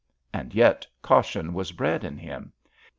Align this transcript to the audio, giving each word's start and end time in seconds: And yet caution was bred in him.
And 0.33 0.55
yet 0.55 0.87
caution 1.03 1.53
was 1.53 1.71
bred 1.71 2.03
in 2.03 2.17
him. 2.17 2.53